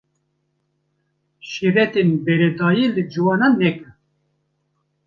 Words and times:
Şîretên 1.49 2.09
beredayî 2.25 2.87
li 2.95 3.03
ciwanan 3.11 3.53
nekin. 3.61 3.93